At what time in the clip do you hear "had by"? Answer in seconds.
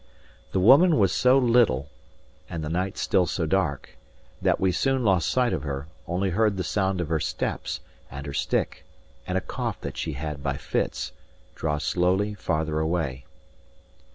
10.13-10.57